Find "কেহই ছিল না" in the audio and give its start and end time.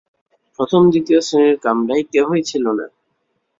2.11-2.85